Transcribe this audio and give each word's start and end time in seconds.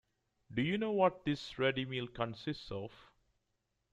Do 0.51 0.63
you 0.63 0.79
know 0.79 0.89
what 0.89 1.25
this 1.25 1.59
ready 1.59 1.85
meal 1.85 2.07
consists 2.07 2.71
of? 2.71 2.89